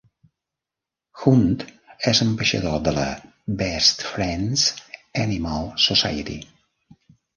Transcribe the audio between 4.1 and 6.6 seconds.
Friends Animal Society.